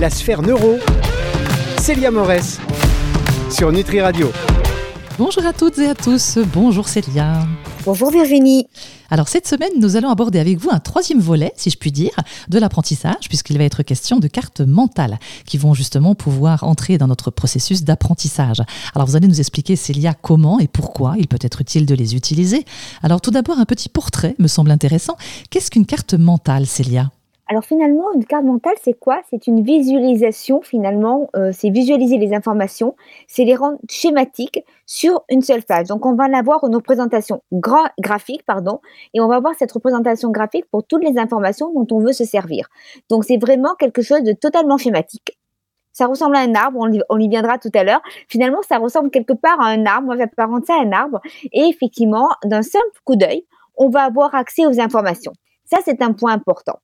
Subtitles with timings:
[0.00, 0.76] la sphère neuro,
[1.80, 2.60] Célia Morès,
[3.50, 4.30] sur Nutri Radio.
[5.18, 7.44] Bonjour à toutes et à tous, bonjour Célia.
[7.84, 8.68] Bonjour Virginie.
[9.10, 12.12] Alors cette semaine, nous allons aborder avec vous un troisième volet, si je puis dire,
[12.48, 17.08] de l'apprentissage, puisqu'il va être question de cartes mentales qui vont justement pouvoir entrer dans
[17.08, 18.62] notre processus d'apprentissage.
[18.94, 22.14] Alors vous allez nous expliquer, Célia, comment et pourquoi il peut être utile de les
[22.14, 22.64] utiliser.
[23.02, 25.16] Alors tout d'abord, un petit portrait me semble intéressant.
[25.50, 27.10] Qu'est-ce qu'une carte mentale, Célia?
[27.50, 29.22] Alors finalement, une carte mentale, c'est quoi?
[29.30, 32.94] C'est une visualisation finalement, euh, c'est visualiser les informations,
[33.26, 35.86] c'est les rendre schématiques sur une seule page.
[35.88, 38.80] Donc on va avoir une représentation graphique, pardon,
[39.14, 42.24] et on va avoir cette représentation graphique pour toutes les informations dont on veut se
[42.24, 42.68] servir.
[43.08, 45.38] Donc c'est vraiment quelque chose de totalement schématique.
[45.94, 48.02] Ça ressemble à un arbre, on y, viendra tout à l'heure.
[48.28, 51.20] Finalement, ça ressemble quelque part à un arbre, moi j'apparente ça à un arbre,
[51.52, 53.46] et effectivement, d'un simple coup d'œil,
[53.76, 55.32] on va avoir accès aux informations.
[55.64, 56.78] Ça, c'est un point important.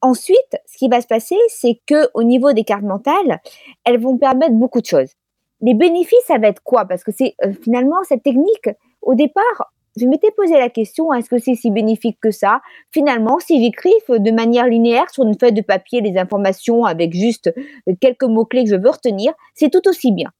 [0.00, 3.40] Ensuite, ce qui va se passer, c'est que au niveau des cartes mentales,
[3.84, 5.10] elles vont permettre beaucoup de choses.
[5.60, 6.84] Les bénéfices, ça va être quoi?
[6.84, 8.70] Parce que c'est euh, finalement cette technique.
[9.02, 12.60] Au départ, je m'étais posé la question est-ce que c'est si bénéfique que ça?
[12.92, 17.52] Finalement, si j'écris de manière linéaire sur une feuille de papier les informations avec juste
[17.88, 20.30] euh, quelques mots clés que je veux retenir, c'est tout aussi bien.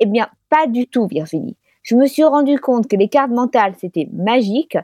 [0.00, 1.56] Eh bien, pas du tout, Virginie.
[1.82, 4.78] Je me suis rendu compte que les cartes mentales, c'était magique,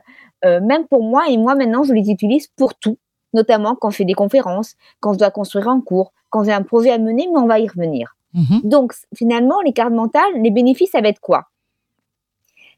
[0.45, 2.97] euh, même pour moi, et moi maintenant, je les utilise pour tout
[3.33, 6.63] notamment quand je fais des conférences, quand je dois construire un cours, quand j'ai un
[6.63, 8.15] projet à mener, mais on va y revenir.
[8.33, 8.61] Mhm.
[8.63, 11.47] Donc, finalement, les cartes mentales, les bénéfices, ça va être quoi?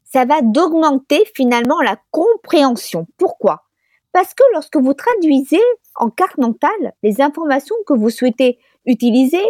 [0.04, 3.06] Ça va d'augmenter finalement la compréhension.
[3.16, 3.62] Pourquoi?
[4.12, 5.60] Parce que lorsque vous traduisez
[5.96, 9.42] en carte mentale les informations que vous souhaitez utiliser,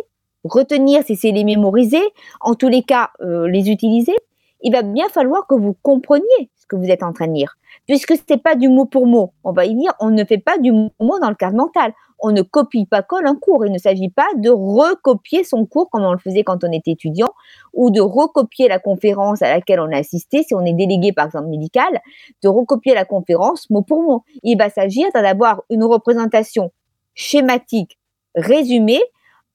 [0.45, 2.03] retenir si c'est les mémoriser,
[2.41, 4.15] en tous les cas euh, les utiliser,
[4.63, 7.57] il va bien falloir que vous compreniez que vous êtes en train de lire.
[7.87, 9.33] Puisque ce n'est pas du mot pour mot.
[9.45, 11.57] On va y dire, on ne fait pas du mot pour mot dans le cadre
[11.57, 11.93] mental.
[12.19, 13.67] On ne copie pas colle un cours.
[13.67, 16.93] Il ne s'agit pas de recopier son cours comme on le faisait quand on était
[16.93, 17.31] étudiant
[17.73, 21.27] ou de recopier la conférence à laquelle on a assisté si on est délégué par
[21.27, 22.01] exemple médical,
[22.43, 24.25] de recopier la conférence mot pour mot.
[24.43, 26.73] Il va s'agir d'avoir une représentation
[27.15, 27.99] schématique,
[28.35, 29.03] résumée,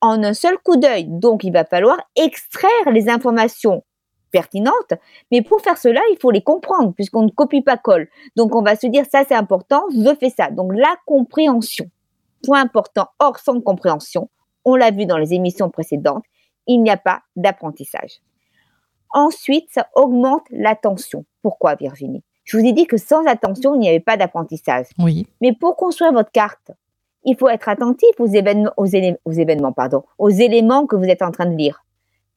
[0.01, 1.05] en un seul coup d'œil.
[1.07, 3.83] Donc, il va falloir extraire les informations
[4.31, 4.93] pertinentes,
[5.31, 8.07] mais pour faire cela, il faut les comprendre, puisqu'on ne copie pas colle.
[8.35, 10.49] Donc on va se dire, ça c'est important, je fais ça.
[10.51, 11.89] Donc la compréhension,
[12.43, 14.29] point important, or sans compréhension,
[14.65, 16.23] on l'a vu dans les émissions précédentes,
[16.67, 18.21] il n'y a pas d'apprentissage.
[19.11, 21.25] Ensuite, ça augmente l'attention.
[21.41, 22.23] Pourquoi Virginie?
[22.43, 24.87] Je vous ai dit que sans attention, il n'y avait pas d'apprentissage.
[24.99, 25.27] Oui.
[25.41, 26.71] Mais pour construire votre carte,
[27.23, 28.87] il faut être attentif aux événements, aux,
[29.25, 31.83] aux événements, pardon, aux éléments que vous êtes en train de lire.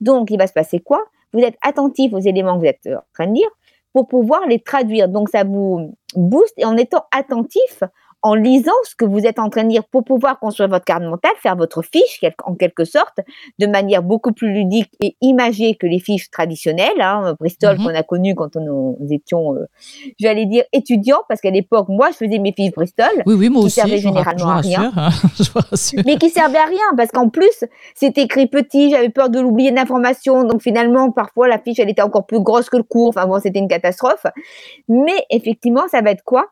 [0.00, 1.04] Donc, il va se passer quoi?
[1.32, 3.48] Vous êtes attentif aux éléments que vous êtes en train de lire
[3.92, 5.08] pour pouvoir les traduire.
[5.08, 7.82] Donc, ça vous booste et en étant attentif
[8.22, 11.02] en lisant ce que vous êtes en train de lire pour pouvoir construire votre carte
[11.02, 13.18] mentale, faire votre fiche en quelque sorte,
[13.58, 17.84] de manière beaucoup plus ludique et imagée que les fiches traditionnelles, hein, Bristol mhm.
[17.84, 19.66] qu'on a connu quand on, nous étions, euh,
[20.20, 23.34] je vais aller dire étudiants, parce qu'à l'époque, moi, je faisais mes fiches Bristol, oui,
[23.34, 25.08] oui, moi qui aussi, servaient généralement à rien, hein,
[26.06, 29.72] mais qui servaient à rien, parce qu'en plus, c'était écrit petit, j'avais peur de l'oublier
[29.72, 33.26] d'informations, donc finalement, parfois, la fiche, elle était encore plus grosse que le cours, enfin
[33.26, 34.26] bon, c'était une catastrophe,
[34.88, 36.46] mais effectivement, ça va être quoi?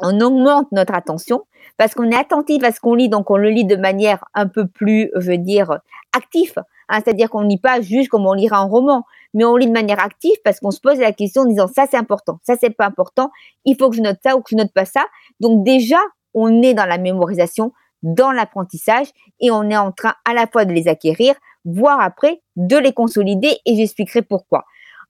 [0.00, 1.44] On augmente notre attention
[1.76, 4.46] parce qu'on est attentif à ce qu'on lit, donc on le lit de manière un
[4.46, 5.78] peu plus, je veux dire,
[6.16, 6.54] active.
[6.88, 9.66] Hein, C'est-à-dire qu'on ne lit pas juste comme on lirait un roman, mais on lit
[9.66, 12.54] de manière active parce qu'on se pose la question en disant ça c'est important, ça
[12.58, 13.30] c'est pas important,
[13.64, 15.04] il faut que je note ça ou que je note pas ça.
[15.40, 15.98] Donc déjà,
[16.34, 19.08] on est dans la mémorisation, dans l'apprentissage
[19.40, 21.34] et on est en train à la fois de les acquérir,
[21.64, 24.64] voire après de les consolider et j'expliquerai pourquoi.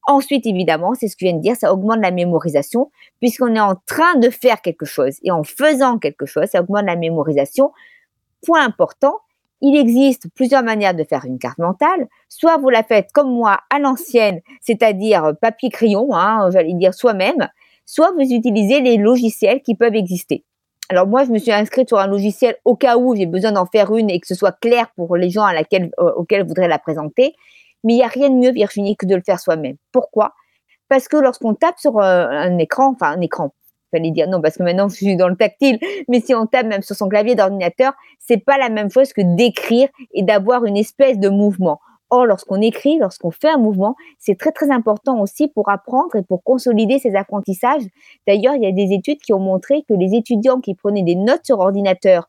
[0.06, 2.90] Ensuite, évidemment, c'est ce que je viens de dire, ça augmente la mémorisation
[3.20, 5.16] puisqu'on est en train de faire quelque chose.
[5.24, 7.72] Et en faisant quelque chose, ça augmente la mémorisation.
[8.46, 9.18] Point important,
[9.62, 12.06] il existe plusieurs manières de faire une carte mentale.
[12.28, 17.48] Soit vous la faites comme moi à l'ancienne, c'est-à-dire papier-crayon, hein, j'allais dire soi-même,
[17.84, 20.44] soit vous utilisez les logiciels qui peuvent exister.
[20.88, 23.66] Alors moi, je me suis inscrite sur un logiciel au cas où j'ai besoin d'en
[23.66, 26.78] faire une et que ce soit clair pour les gens euh, auxquels je voudrais la
[26.78, 27.34] présenter.
[27.86, 29.76] Mais il n'y a rien de mieux, Virginie, que de le faire soi-même.
[29.92, 30.34] Pourquoi?
[30.88, 33.52] Parce que lorsqu'on tape sur euh, un écran, enfin un écran,
[33.92, 35.78] fallait dire non parce que maintenant je suis dans le tactile,
[36.08, 39.22] mais si on tape même sur son clavier d'ordinateur, c'est pas la même chose que
[39.36, 41.78] d'écrire et d'avoir une espèce de mouvement.
[42.10, 46.22] Or, lorsqu'on écrit, lorsqu'on fait un mouvement, c'est très très important aussi pour apprendre et
[46.22, 47.82] pour consolider ses apprentissages.
[48.26, 51.16] D'ailleurs, il y a des études qui ont montré que les étudiants qui prenaient des
[51.16, 52.28] notes sur ordinateur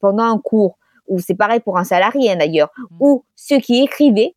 [0.00, 2.96] pendant un cours, ou c'est pareil pour un salarié hein, d'ailleurs, mmh.
[3.00, 4.34] ou ceux qui écrivaient,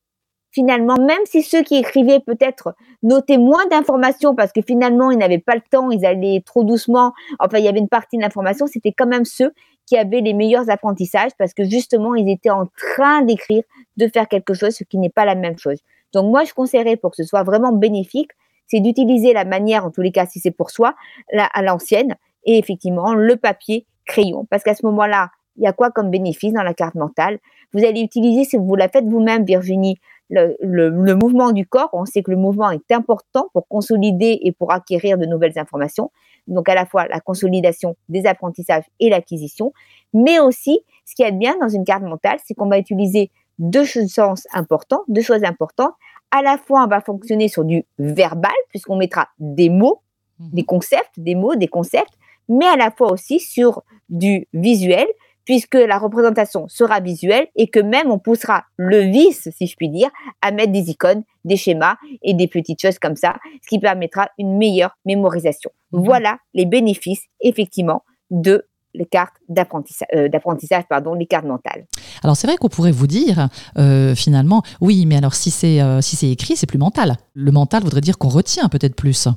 [0.54, 5.40] finalement, même si ceux qui écrivaient peut-être notaient moins d'informations parce que finalement ils n'avaient
[5.40, 8.68] pas le temps, ils allaient trop doucement, enfin il y avait une partie de l'information,
[8.68, 9.52] c'était quand même ceux
[9.86, 13.64] qui avaient les meilleurs apprentissages parce que justement ils étaient en train d'écrire,
[13.98, 15.80] de faire quelque chose, ce qui n'est pas la même chose.
[16.14, 18.32] Donc moi je conseillerais pour que ce soit vraiment bénéfique,
[18.68, 20.96] c'est d'utiliser la manière, en tous les cas si c'est pour soi,
[21.36, 22.16] à l'ancienne,
[22.46, 24.46] et effectivement le papier crayon.
[24.50, 27.40] Parce qu'à ce moment-là, il y a quoi comme bénéfice dans la carte mentale?
[27.74, 29.98] Vous allez utiliser, si vous la faites vous-même, Virginie,
[30.30, 31.90] le, mouvement du corps.
[31.94, 36.12] On sait que le mouvement est important pour consolider et pour acquérir de nouvelles informations.
[36.48, 39.74] Donc à la fois la consolidation des apprentissages et l'acquisition.
[40.14, 43.86] Mais aussi, ce qui est bien dans une carte mentale, c'est qu'on va utiliser deux
[43.86, 45.94] sens importants, deux choses importantes.
[46.32, 50.02] À la fois, on va fonctionner sur du verbal, puisqu'on mettra des mots,
[50.40, 50.50] mmh.
[50.52, 52.14] des concepts, des mots, des concepts,
[52.50, 55.08] mais à la fois aussi sur du visuel,
[55.46, 59.90] puisque la représentation sera visuelle et que même on poussera le vice, si je puis
[59.90, 60.10] dire,
[60.42, 64.30] à mettre des icônes, des schémas et des petites choses comme ça, ce qui permettra
[64.38, 65.72] une meilleure mémorisation.
[65.92, 66.04] Mhm.
[66.04, 71.88] Voilà les bénéfices, effectivement, de les cartes d'apprentissage, euh, d'apprentissage, pardon, les cartes mentales.
[72.24, 76.00] Alors c'est vrai qu'on pourrait vous dire euh, finalement, oui, mais alors si c'est euh,
[76.02, 77.18] si c'est écrit, c'est plus mental.
[77.34, 79.28] Le mental voudrait dire qu'on retient peut-être plus.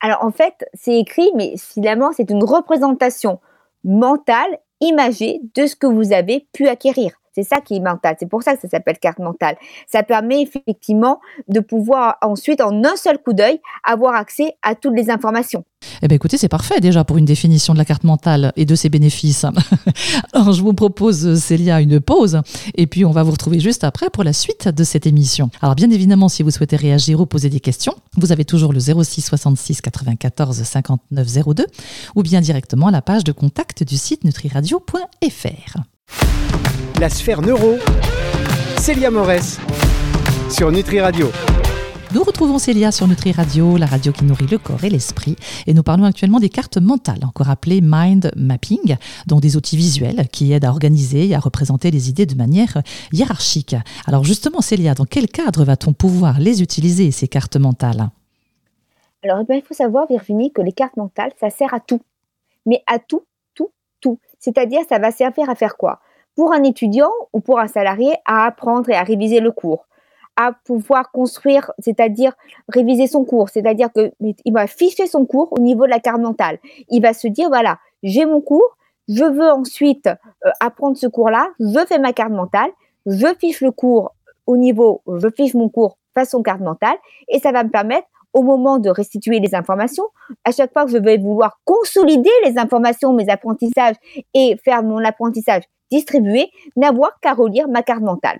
[0.00, 3.40] Alors en fait, c'est écrit, mais finalement c'est une représentation
[3.84, 7.12] mentale imagée de ce que vous avez pu acquérir.
[7.32, 8.16] C'est ça qui est mental.
[8.18, 9.56] C'est pour ça que ça s'appelle carte mentale.
[9.86, 14.96] Ça permet effectivement de pouvoir ensuite, en un seul coup d'œil, avoir accès à toutes
[14.96, 15.64] les informations.
[16.02, 18.74] Eh bien écoutez, c'est parfait déjà pour une définition de la carte mentale et de
[18.74, 19.44] ses bénéfices.
[20.32, 22.40] Alors je vous propose, Célia, une pause
[22.74, 25.50] et puis on va vous retrouver juste après pour la suite de cette émission.
[25.60, 28.80] Alors bien évidemment, si vous souhaitez réagir ou poser des questions, vous avez toujours le
[28.80, 31.66] 06 66 94 59 02
[32.14, 35.76] ou bien directement la page de contact du site nutriradio.fr.
[37.00, 37.76] La sphère neuro,
[38.76, 39.58] Célia Morès,
[40.50, 41.30] sur Nutri Radio.
[42.14, 45.74] Nous retrouvons Célia sur Nutri Radio, la radio qui nourrit le corps et l'esprit, et
[45.74, 48.96] nous parlons actuellement des cartes mentales, encore appelées mind mapping,
[49.26, 52.78] dont des outils visuels qui aident à organiser et à représenter les idées de manière
[53.12, 53.76] hiérarchique.
[54.06, 58.08] Alors justement, Célia, dans quel cadre va-t-on pouvoir les utiliser, ces cartes mentales?
[59.22, 62.00] Alors, eh il faut savoir, Virginie, que les cartes mentales, ça sert à tout.
[62.64, 63.68] Mais à tout, tout,
[64.00, 64.18] tout.
[64.38, 66.00] C'est-à-dire, ça va servir à faire quoi?
[66.36, 69.84] Pour un étudiant ou pour un salarié à apprendre et à réviser le cours,
[70.38, 72.32] à pouvoir construire, c'est-à-dire
[72.68, 76.58] réviser son cours, c'est-à-dire qu'il va ficher son cours au niveau de la carte mentale.
[76.88, 78.76] Il va se dire, voilà, j'ai mon cours,
[79.08, 82.70] je veux ensuite euh, apprendre ce cours-là, je fais ma carte mentale,
[83.04, 84.14] je fiche le cours
[84.46, 86.96] au niveau, je fiche mon cours façon carte mentale,
[87.28, 90.04] et ça va me permettre au moment de restituer les informations,
[90.44, 93.96] à chaque fois que je vais vouloir consolider les informations, mes apprentissages
[94.34, 98.38] et faire mon apprentissage distribuer, n'avoir qu'à relire ma carte mentale.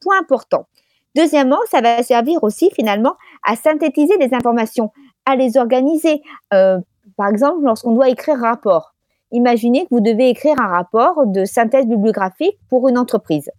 [0.00, 0.66] Point important.
[1.14, 3.14] Deuxièmement, ça va servir aussi finalement
[3.44, 4.90] à synthétiser les informations,
[5.26, 6.22] à les organiser.
[6.54, 6.78] Euh,
[7.16, 8.94] par exemple, lorsqu'on doit écrire un rapport.
[9.30, 13.50] Imaginez que vous devez écrire un rapport de synthèse bibliographique pour une entreprise.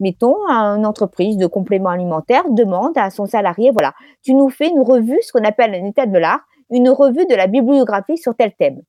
[0.00, 3.92] Mettons, une entreprise de compléments alimentaires demande à son salarié, voilà,
[4.22, 6.40] tu nous fais une revue, ce qu'on appelle un état de l'art,
[6.70, 8.80] une revue de la bibliographie sur tel thème.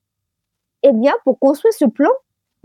[0.82, 2.10] Eh bien, pour construire ce plan,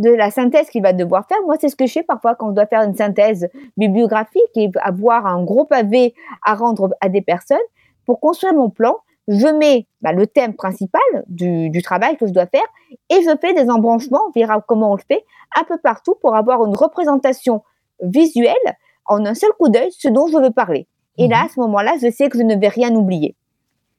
[0.02, 1.38] de la synthèse qu'il va devoir faire.
[1.46, 4.70] Moi, c'est ce que je fais parfois quand on doit faire une synthèse bibliographique et
[4.82, 6.14] avoir un gros pavé
[6.44, 7.58] à rendre à des personnes.
[8.06, 12.48] Pour construire mon plan, je mets bah, le thème principal du, travail que je dois
[12.48, 12.66] faire
[13.10, 15.24] et je fais des embranchements, on verra comment on le fait,
[15.56, 17.64] un peu partout pour avoir une représentation
[18.02, 18.56] visuelle
[19.06, 20.88] en un seul coup d'œil ce dont je veux parler.
[21.18, 21.46] Et là, mhm.
[21.46, 23.36] à ce moment-là, je sais que je ne vais rien oublier.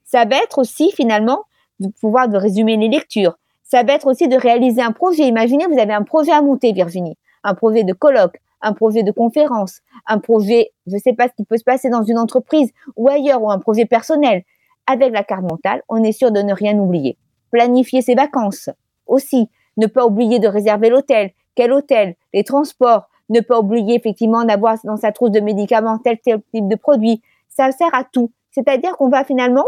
[0.04, 1.44] Ça va être aussi finalement
[1.78, 3.38] de pouvoir de résumer les lectures,
[3.72, 5.26] ça va être aussi de réaliser un projet.
[5.26, 9.10] Imaginez, vous avez un projet à monter, Virginie, un projet de colloque, un projet de
[9.10, 12.70] conférence, un projet, je ne sais pas ce qui peut se passer dans une entreprise
[12.96, 14.42] ou ailleurs, ou un projet personnel.
[14.86, 17.16] Avec la carte mentale, on est sûr de ne rien oublier.
[17.50, 18.68] Planifier ses vacances
[19.06, 19.48] aussi.
[19.78, 21.30] Ne pas oublier de réserver l'hôtel.
[21.54, 22.16] Quel hôtel?
[22.34, 23.08] Les transports.
[23.30, 27.22] Ne pas oublier effectivement d'avoir dans sa trousse de médicaments tel, tel type de produit.
[27.48, 28.32] Ça sert à tout.
[28.50, 29.64] C'est-à-dire qu'on va finalement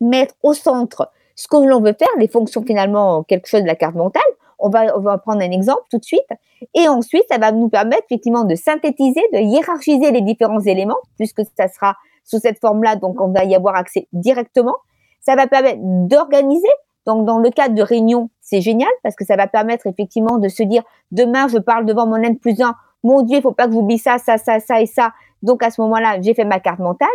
[0.00, 3.74] mettre au centre ce que l'on veut faire, les fonctions finalement, quelque chose de la
[3.74, 4.22] carte mentale.
[4.58, 6.28] On va, prendre un exemple tout de suite.
[6.74, 11.40] Et ensuite, ça va nous permettre effectivement de synthétiser, de hiérarchiser les différents éléments, puisque
[11.56, 14.76] ça sera sous cette forme-là, donc on va y avoir accès directement.
[15.22, 16.68] Ça va permettre d'organiser.
[17.06, 20.48] Donc, dans le cadre de réunion, c'est génial parce que ça va permettre effectivement de
[20.48, 22.74] se dire, demain, je parle devant mon N plus 1.
[23.02, 25.12] Mon Dieu, il faut pas que j'oublie ça, ça, ça, ça et ça.
[25.42, 27.08] Donc, à ce moment-là, j'ai fait ma carte mentale.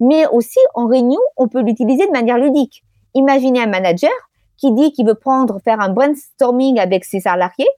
[0.00, 2.84] Mais aussi, en réunion, on peut l'utiliser de manière ludique.
[3.14, 4.10] Imaginez un manager
[4.56, 7.68] qui dit qu'il veut prendre, faire un brainstorming avec ses salariés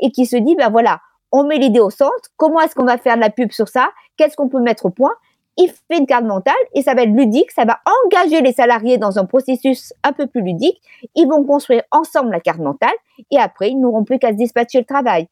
[0.00, 1.00] et qui se dit, ben voilà,
[1.32, 2.28] On met l'idée au centre.
[2.36, 3.88] Comment est-ce qu'on va faire de la pub sur ça?
[4.16, 5.14] Qu'est-ce qu'on peut mettre au point?
[5.56, 8.96] Il fait une carte mentale et ça va être ludique, ça va engager les salariés
[8.98, 10.80] dans un processus un peu plus ludique.
[11.14, 12.94] Ils vont construire ensemble la carte mentale
[13.30, 15.28] et après, ils n'auront plus qu'à se dispatcher le travail.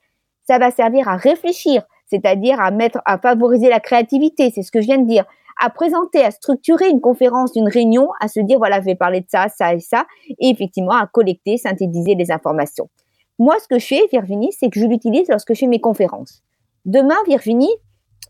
[0.47, 4.81] Ça va servir à réfléchir, c'est-à-dire à mettre, à favoriser la créativité, c'est ce que
[4.81, 5.25] je viens de dire,
[5.61, 9.21] à présenter, à structurer une conférence, une réunion, à se dire voilà, je vais parler
[9.21, 10.07] de ça, ça et ça,
[10.39, 12.89] et effectivement à collecter, synthétiser les informations.
[13.39, 16.43] Moi, ce que je fais, Virginie, c'est que je l'utilise lorsque je fais mes conférences.
[16.85, 17.73] Demain, Virginie,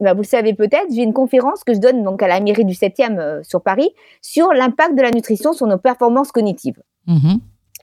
[0.00, 2.64] bah, vous le savez peut-être, j'ai une conférence que je donne donc à la mairie
[2.64, 3.90] du 7e euh, sur Paris
[4.22, 6.80] sur l'impact de la nutrition sur nos performances cognitives.
[7.06, 7.38] Mm-hmm.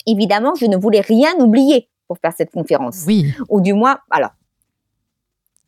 [0.07, 3.03] Évidemment, je ne voulais rien oublier pour faire cette conférence.
[3.05, 3.33] Oui.
[3.49, 4.31] Ou du moins, alors,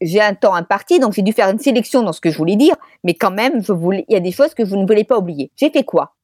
[0.02, 2.56] j'ai un temps imparti, donc j'ai dû faire une sélection dans ce que je voulais
[2.56, 5.04] dire, mais quand même, je voulais, il y a des choses que je ne voulais
[5.04, 5.52] pas oublier.
[5.56, 6.16] J'ai fait quoi?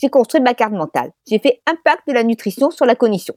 [0.00, 1.12] J'ai construit ma carte mentale.
[1.26, 3.34] J'ai fait impact de la nutrition sur la cognition.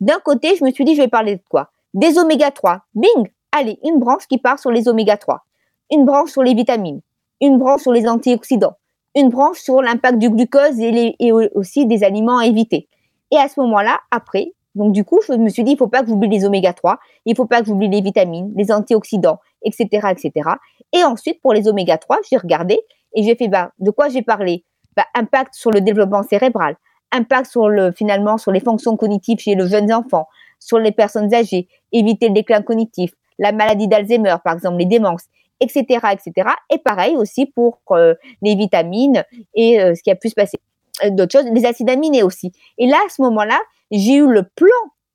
[0.00, 1.70] D'un côté, je me suis dit, je vais parler de quoi?
[1.94, 2.82] Des oméga 3.
[2.94, 5.44] Bing Allez, une branche qui part sur les oméga 3.
[5.90, 7.00] Une branche sur les vitamines.
[7.40, 8.76] Une branche sur les antioxydants.
[9.16, 12.88] Une branche sur l'impact du glucose et aussi des aliments à éviter.
[13.30, 16.02] Et à ce moment-là, après, donc du coup, je me suis dit, il faut pas
[16.02, 20.08] que j'oublie les oméga 3, il faut pas que j'oublie les vitamines, les antioxydants, etc.,
[20.10, 20.50] etc.
[20.92, 22.78] Et ensuite, pour les oméga 3, j'ai regardé
[23.12, 24.64] et j'ai fait, bah, de quoi j'ai parlé?
[24.96, 26.76] Bah, Impact sur le développement cérébral,
[27.10, 30.28] impact sur le, finalement, sur les fonctions cognitives chez les jeunes enfants,
[30.60, 35.24] sur les personnes âgées, éviter le déclin cognitif, la maladie d'Alzheimer, par exemple, les démences,
[35.60, 36.50] etc., etc.
[36.70, 40.58] Et pareil aussi pour euh, les vitamines et euh, ce qui a pu se passer.
[41.04, 42.52] Euh, d'autres choses, les acides aminés aussi.
[42.78, 43.58] Et là, à ce moment-là,
[43.90, 44.68] j'ai eu le plan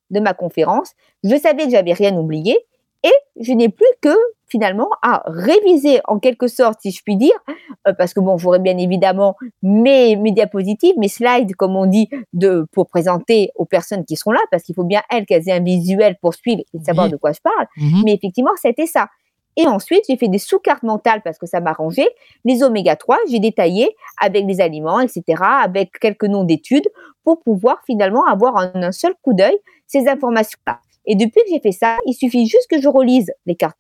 [0.10, 0.92] de ma conférence,
[1.24, 2.58] je savais que j'avais rien oublié
[3.04, 4.16] et je n'ai plus que
[4.48, 7.34] finalement à réviser en quelque sorte, si je puis dire,
[7.88, 12.08] euh, parce que bon, j'aurais bien évidemment mes, mes diapositives, mes slides, comme on dit,
[12.34, 15.54] de, pour présenter aux personnes qui seront là, parce qu'il faut bien elles qu'elles aient
[15.54, 17.68] un visuel pour suivre et savoir de quoi je parle.
[17.78, 18.04] Mhm.
[18.06, 19.08] Mais effectivement, c'était ça.
[19.58, 22.10] Et ensuite, j'ai fait des sous-cartes mentales parce que ça m'arrangeait.
[22.44, 25.24] Les oméga 3, j'ai détaillé avec les aliments, etc.,
[25.64, 26.88] avec quelques noms d'études
[27.24, 29.58] pour pouvoir finalement avoir en un seul coup d'œil
[29.88, 30.80] ces informations-là.
[31.06, 33.78] Et depuis que j'ai fait ça, il suffit juste que je relise mes cartes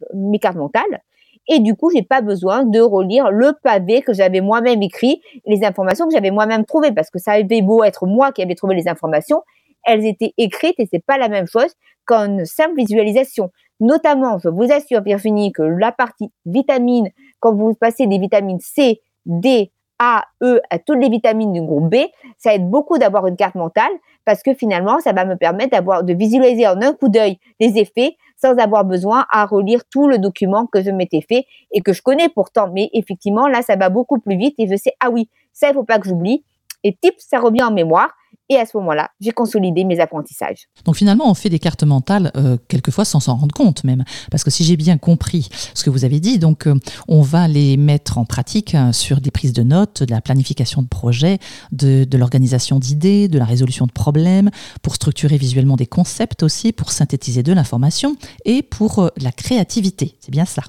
[0.55, 1.01] mentales.
[1.49, 5.65] Et du coup, j'ai pas besoin de relire le pavé que j'avais moi-même écrit, les
[5.65, 8.75] informations que j'avais moi-même trouvées, parce que ça avait beau être moi qui avais trouvé
[8.75, 9.41] les informations,
[9.85, 11.73] elles étaient écrites et c'est pas la même chose
[12.05, 13.51] qu'une simple visualisation.
[13.79, 19.01] Notamment, je vous assure, Virginie, que la partie vitamine, quand vous passez des vitamines C,
[19.25, 21.95] D, A, E à toutes les vitamines du groupe B,
[22.37, 23.91] ça aide beaucoup d'avoir une carte mentale
[24.25, 27.77] parce que finalement, ça va me permettre d'avoir, de visualiser en un coup d'œil les
[27.77, 31.93] effets sans avoir besoin à relire tout le document que je m'étais fait et que
[31.93, 32.69] je connais pourtant.
[32.73, 35.73] Mais effectivement, là, ça va beaucoup plus vite et je sais, ah oui, ça, il
[35.73, 36.43] faut pas que j'oublie.
[36.83, 38.09] Et type, ça revient en mémoire.
[38.49, 40.67] Et à ce moment-là, j'ai consolidé mes apprentissages.
[40.85, 44.03] Donc finalement, on fait des cartes mentales euh, quelquefois sans s'en rendre compte même.
[44.31, 46.75] Parce que si j'ai bien compris ce que vous avez dit, donc euh,
[47.07, 50.81] on va les mettre en pratique hein, sur des prises de notes, de la planification
[50.81, 51.39] de projets,
[51.71, 56.91] de, l'organisation d'idées, de la résolution de problèmes, pour structurer visuellement des concepts aussi, pour
[56.91, 60.17] synthétiser de l'information et pour euh, la créativité.
[60.19, 60.65] C'est bien cela.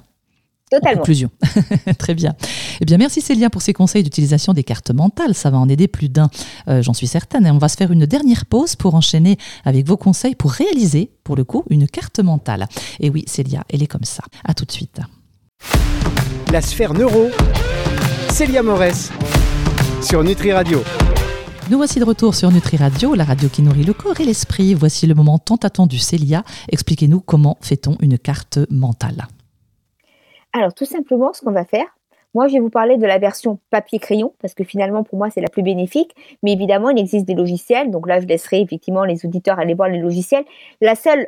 [0.71, 0.97] Totalement.
[0.97, 1.29] conclusion.
[1.99, 2.33] Très bien.
[2.81, 5.35] Eh bien, merci Célia pour ces conseils d'utilisation des cartes mentales.
[5.35, 6.29] Ça va en aider plus d'un,
[6.67, 7.45] euh, j'en suis certaine.
[7.45, 11.11] Et on va se faire une dernière pause pour enchaîner avec vos conseils pour réaliser,
[11.23, 12.67] pour le coup, une carte mentale.
[12.99, 14.23] Et oui, Célia, elle est comme ça.
[14.43, 14.99] À tout de suite.
[16.51, 17.29] La sphère neuro,
[18.29, 19.11] Célia Morès,
[20.01, 20.83] sur Nutri Radio.
[21.69, 24.73] Nous voici de retour sur Nutri Radio, la radio qui nourrit le corps et l'esprit.
[24.73, 25.97] Voici le moment tant attendu.
[25.97, 29.27] Célia, expliquez-nous comment fait-on une carte mentale
[30.55, 31.87] alors, tout simplement, ce qu'on va faire,
[32.33, 35.41] moi, je vais vous parler de la version papier-crayon, parce que finalement, pour moi, c'est
[35.41, 36.15] la plus bénéfique.
[36.43, 37.91] Mais évidemment, il existe des logiciels.
[37.91, 40.45] Donc là, je laisserai effectivement les auditeurs aller voir les logiciels.
[40.79, 41.27] La seule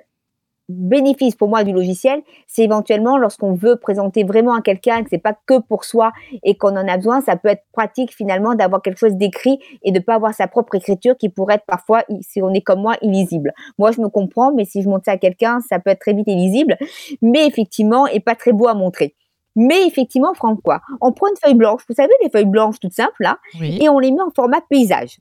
[0.69, 5.17] bénéfice pour moi du logiciel, c'est éventuellement lorsqu'on veut présenter vraiment à quelqu'un, que c'est
[5.17, 6.11] pas que pour soi
[6.43, 9.91] et qu'on en a besoin, ça peut être pratique finalement d'avoir quelque chose d'écrit et
[9.91, 12.97] de pas avoir sa propre écriture qui pourrait être parfois, si on est comme moi,
[13.01, 13.53] illisible.
[13.77, 16.13] Moi, je me comprends, mais si je montre ça à quelqu'un, ça peut être très
[16.13, 16.77] vite illisible,
[17.21, 19.15] mais effectivement, et pas très beau à montrer.
[19.55, 22.93] Mais effectivement, Franck, quoi On prend une feuille blanche, vous savez, les feuilles blanches toutes
[22.93, 25.17] simples là, et on les met en format paysage.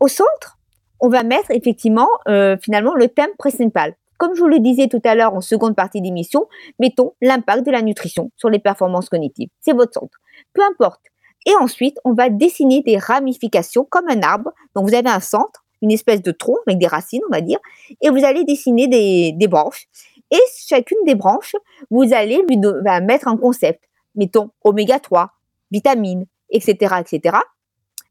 [0.00, 0.58] Au centre,
[1.00, 3.94] on va mettre effectivement euh, finalement le thème principal.
[4.18, 6.46] Comme je vous le disais tout à l'heure en seconde partie d'émission,
[6.78, 9.48] mettons l'impact de la nutrition sur les performances cognitives.
[9.60, 10.18] C'est votre centre.
[10.52, 11.00] Peu importe.
[11.46, 14.52] Et ensuite, on va dessiner des ramifications comme un arbre.
[14.74, 17.58] Donc, vous avez un centre, une espèce de tronc avec des racines, on va dire,
[18.00, 19.86] et vous allez dessiner des, branches.
[20.32, 21.54] Et chacune des branches,
[21.90, 22.58] vous allez lui
[23.02, 23.80] mettre un concept.
[24.16, 25.30] Mettons oméga 3,
[25.70, 27.36] vitamines, etc., etc.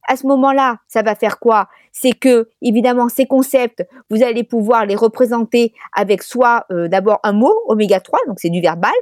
[0.07, 1.67] À ce moment-là, ça va faire quoi?
[1.91, 7.33] C'est que, évidemment, ces concepts, vous allez pouvoir les représenter avec soit euh, d'abord un
[7.33, 8.93] mot, oméga 3, donc c'est du verbal,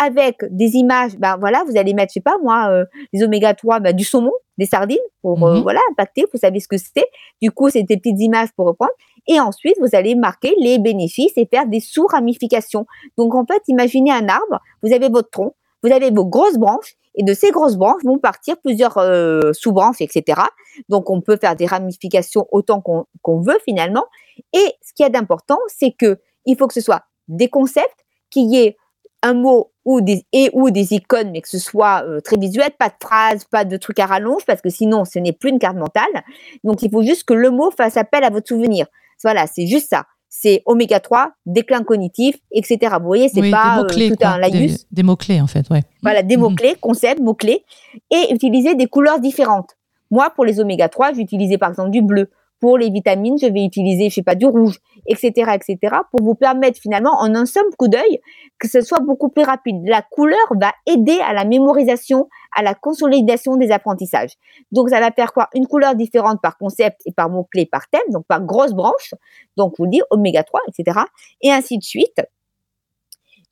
[0.00, 3.54] avec des images, ben voilà, vous allez mettre, je sais pas moi, euh, les oméga
[3.54, 5.62] 3, ben, du saumon, des sardines, pour euh, mhm.
[5.62, 7.06] voilà, impacter, vous savez ce que c'est.
[7.40, 8.92] Du coup, c'est des petites images pour reprendre.
[9.26, 12.86] Et ensuite, vous allez marquer les bénéfices et faire des sous-ramifications.
[13.16, 16.96] Donc, en fait, imaginez un arbre, vous avez votre tronc, vous avez vos grosses branches,
[17.14, 20.42] et de ces grosses branches vont partir plusieurs euh, sous-branches, etc.
[20.88, 24.04] Donc, on peut faire des ramifications autant qu'on veut finalement.
[24.52, 28.50] Et ce qui est d'important, c'est que il faut que ce soit des concepts, qu'il
[28.50, 28.76] y ait
[29.22, 32.70] un mot ou des, et ou des icônes, mais que ce soit euh, très visuel,
[32.78, 35.58] pas de phrases, pas de trucs à rallonge, parce que sinon, ce n'est plus une
[35.58, 36.24] carte mentale.
[36.64, 38.86] Donc, il faut juste que le mot fasse appel à votre souvenir.
[39.22, 42.94] Voilà, c'est juste ça c'est oméga 3, déclin cognitif, etc.
[43.00, 44.86] Vous voyez, c'est pas euh, tout un laïus.
[44.90, 45.82] Des, mots-clés, en fait, ouais.
[46.02, 46.42] Voilà, des mhm.
[46.42, 47.64] mots-clés, concepts, mots-clés,
[48.10, 49.76] et utiliser des couleurs différentes.
[50.10, 52.30] Moi, pour les oméga 3, j'utilisais par exemple du bleu.
[52.60, 56.34] Pour les vitamines, je vais utiliser, je sais pas, du rouge, etc., etc., pour vous
[56.34, 58.20] permettre finalement, en un seul coup d'œil,
[58.58, 59.82] que ce soit beaucoup plus rapide.
[59.86, 64.32] La couleur va aider à la mémorisation, à la consolidation des apprentissages.
[64.72, 65.48] Donc, ça va faire quoi?
[65.54, 69.14] Une couleur différente par concept et par mot-clé, par thème, donc par grosse branche.
[69.56, 71.00] Donc, vous dites oméga 3, etc.,
[71.40, 72.20] et ainsi de suite.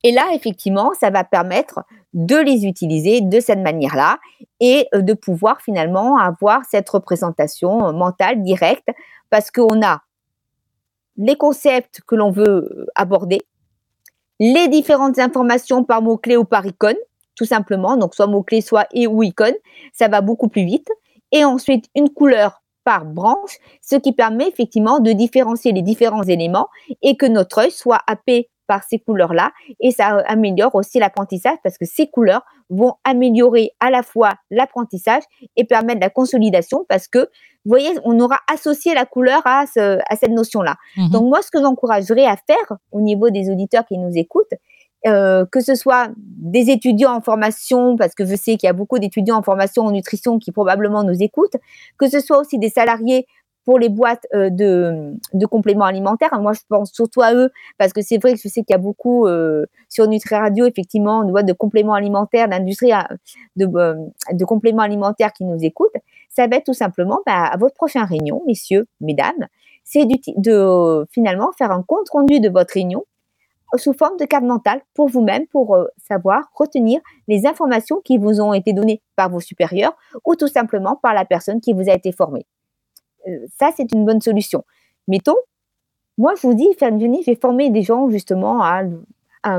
[0.04, 1.80] Et là, effectivement, ça va permettre
[2.14, 4.18] de les utiliser de cette manière-là
[4.60, 8.88] et euh, de pouvoir finalement avoir cette représentation euh, mentale directe
[9.30, 10.02] parce qu'on a
[11.16, 13.42] les concepts que l'on veut euh, aborder,
[14.38, 16.96] les différentes informations par mots-clés ou par icône,
[17.34, 19.54] tout simplement, donc soit mots-clés, soit et ou icône,
[19.92, 20.88] ça va beaucoup plus vite.
[21.32, 26.68] Et ensuite, une couleur par branche, ce qui permet effectivement de différencier les différents éléments
[27.02, 31.78] et que notre œil soit happé par ces couleurs-là et ça améliore aussi l'apprentissage parce
[31.78, 35.22] que ces couleurs vont améliorer à la fois l'apprentissage
[35.56, 40.16] et permettre la consolidation parce que, vous voyez, on aura associé la couleur à, à
[40.16, 40.76] cette notion-là.
[40.96, 41.10] Mhm.
[41.10, 44.54] Donc moi, ce que j'encouragerais à faire au niveau des auditeurs qui nous écoutent,
[45.06, 48.72] euh, que ce soit des étudiants en formation, parce que je sais qu'il y a
[48.72, 51.56] beaucoup d'étudiants en formation en nutrition qui probablement nous écoutent,
[51.98, 53.26] que ce soit aussi des salariés
[53.68, 56.30] pour les boîtes euh, de, compléments alimentaires.
[56.40, 58.74] Moi, je pense surtout à eux parce que c'est vrai que je sais qu'il y
[58.74, 63.02] a beaucoup euh, sur Nutri Radio, effectivement, de boîtes de compléments alimentaires, d'industrie euh,
[63.56, 65.92] de, de, compléments alimentaires qui nous écoutent.
[66.30, 69.46] Ça va être tout simplement bah, à votre prochaine réunion, messieurs, mesdames,
[69.84, 73.04] c'est de finalement faire un compte rendu de votre réunion
[73.76, 75.76] sous forme de carte mentale pour vous-même, pour
[76.08, 80.96] savoir retenir les informations qui vous ont été données par vos supérieurs ou tout simplement
[80.96, 82.46] par la personne qui vous a été formée.
[83.26, 84.64] Euh, ça, c'est une bonne solution.
[85.06, 85.36] Mettons,
[86.18, 88.82] moi, je vous dis, je vais former des gens justement à,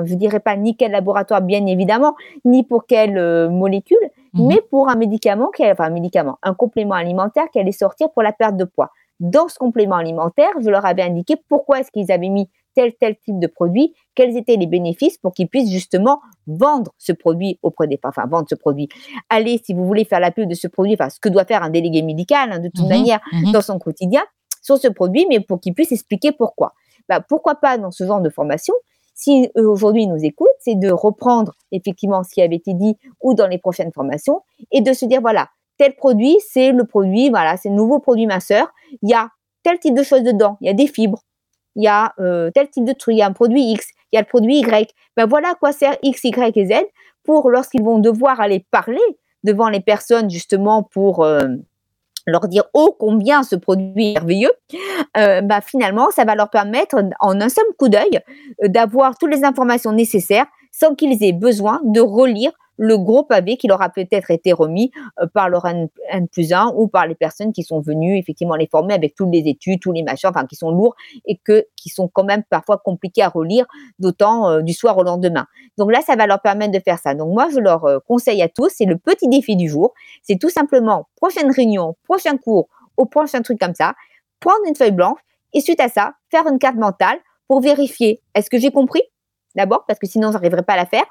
[0.06, 3.98] je dirais pas ni quel laboratoire, bien évidemment, ni pour quelle euh, molécule,
[4.34, 4.48] mhm.
[4.48, 8.34] mais pour un médicament, enfin un médicament, un complément alimentaire qui allait sortir pour la
[8.34, 8.92] perte de poids.
[9.20, 13.18] Dans ce complément alimentaire, je leur avais indiqué pourquoi est-ce qu'ils avaient mis tel tel
[13.18, 17.88] type de produit, quels étaient les bénéfices pour qu'ils puissent justement vendre ce produit auprès
[17.88, 18.88] des enfin vendre ce produit.
[19.30, 21.62] Allez, si vous voulez faire la pub de ce produit, enfin ce que doit faire
[21.62, 23.52] un délégué médical hein, de toute mhm, manière mhm.
[23.52, 24.22] dans son quotidien
[24.62, 26.74] sur ce produit, mais pour qu'il puisse expliquer pourquoi.
[27.10, 28.74] Bah, pourquoi pas dans ce genre de formation
[29.14, 33.34] si aujourd'hui ils nous écoutent, c'est de reprendre effectivement ce qui avait été dit ou
[33.34, 37.58] dans les prochaines formations et de se dire voilà, tel produit, c'est le produit, voilà,
[37.58, 38.72] c'est le nouveau produit masseur.
[39.02, 39.30] Il y a
[39.64, 40.58] tel type de choses dedans.
[40.62, 41.22] Il y a des fibres,
[41.76, 44.16] il y a euh, tel type de truc, il y a un produit X, il
[44.16, 44.94] y a le produit Y.
[45.16, 46.74] Ben voilà à quoi sert X, Y et Z
[47.24, 49.02] pour lorsqu'ils vont devoir aller parler
[49.44, 51.48] devant les personnes justement pour euh,
[52.26, 54.52] leur dire oh combien ce produit est merveilleux,
[55.18, 58.22] euh, ben finalement ça va leur permettre en un seul coup d'œil
[58.64, 63.68] d'avoir toutes les informations nécessaires sans qu'ils aient besoin de relire le gros pavé qui
[63.68, 65.90] leur a peut-être été remis euh, par leur N,
[66.32, 69.50] plus 1 ou par les personnes qui sont venues effectivement les former avec toutes les
[69.50, 71.40] études, tous les machins, enfin qui sont lourds et
[71.76, 73.66] qui sont quand même parfois compliqués à relire,
[74.00, 75.46] d'autant euh, du soir au lendemain.
[75.78, 77.14] Donc là, ça va leur permettre de faire ça.
[77.14, 80.40] Donc moi, je leur euh, conseille à tous, c'est le petit défi du jour, c'est
[80.40, 83.94] tout simplement prochaine réunion, prochain cours ou prochain truc comme ça,
[84.40, 85.20] prendre une feuille blanche
[85.52, 87.18] et suite à ça, faire une carte mentale
[87.50, 89.02] pour vérifier est-ce que j'ai compris?
[89.56, 91.06] D'abord parce que sinon, j'arriverai pas à la faire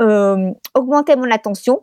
[0.00, 1.82] euh, augmenter mon attention,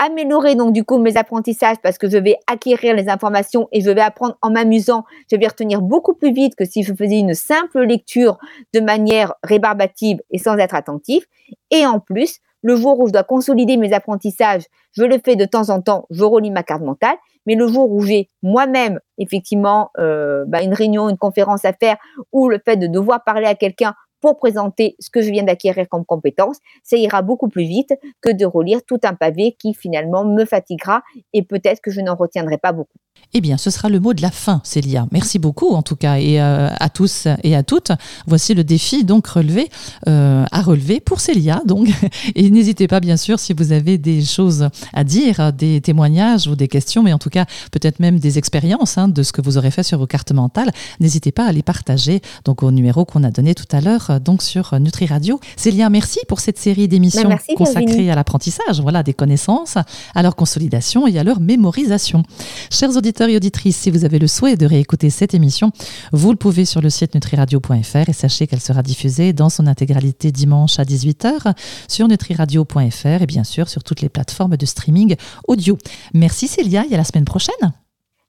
[0.00, 3.90] améliorer donc du coup mes apprentissages parce que je vais acquérir les informations et je
[3.90, 7.34] vais apprendre en m'amusant, je vais retenir beaucoup plus vite que si je faisais une
[7.34, 8.38] simple lecture
[8.74, 11.24] de manière rébarbative et sans être attentif.
[11.70, 14.62] Et en plus, le jour où je dois consolider mes apprentissages,
[14.96, 17.16] je le fais de temps en temps, je relis ma carte mentale.
[17.46, 21.96] Mais le jour où j'ai moi-même effectivement euh, bah, une réunion, une conférence à faire,
[22.30, 25.86] ou le fait de devoir parler à quelqu'un pour présenter ce que je viens d'acquérir
[25.90, 30.24] comme compétence, ça ira beaucoup plus vite que de relire tout un pavé qui finalement
[30.24, 31.02] me fatiguera
[31.34, 32.98] et peut-être que je n'en retiendrai pas beaucoup.
[33.34, 35.06] Eh bien, ce sera le mot de la fin, Célia.
[35.10, 37.92] Merci beaucoup, en tout cas, et euh, à tous et à toutes.
[38.26, 39.70] Voici le défi donc relevé
[40.06, 41.62] euh, à relever pour Célia.
[41.64, 41.88] Donc,
[42.34, 46.56] et n'hésitez pas, bien sûr, si vous avez des choses à dire, des témoignages ou
[46.56, 49.56] des questions, mais en tout cas peut-être même des expériences hein, de ce que vous
[49.56, 50.70] aurez fait sur vos cartes mentales.
[51.00, 52.20] N'hésitez pas à les partager.
[52.44, 55.40] Donc au numéro qu'on a donné tout à l'heure, donc sur Nutri Radio.
[55.56, 59.76] Célia, merci pour cette série d'émissions Ben, consacrées à l'apprentissage, voilà, des connaissances,
[60.14, 62.22] à leur consolidation et à leur mémorisation.
[62.70, 65.72] Chers auditeurs et auditrices, si vous avez le souhait de réécouter cette émission,
[66.12, 70.32] vous le pouvez sur le site nutriradio.fr et sachez qu'elle sera diffusée dans son intégralité
[70.32, 71.54] dimanche à 18h
[71.88, 75.16] sur nutriradio.fr et bien sûr sur toutes les plateformes de streaming
[75.48, 75.78] audio.
[76.14, 77.72] Merci Célia et à la semaine prochaine.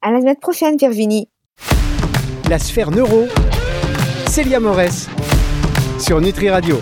[0.02, 1.30] À la semaine prochaine, Virginie.
[2.50, 3.26] La sphère neuro,
[4.28, 5.08] Célia Morès,
[6.04, 6.72] sur Nutri Radio.